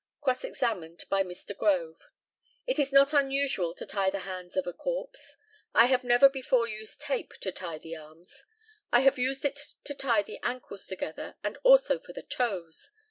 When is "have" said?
5.85-6.03, 9.01-9.19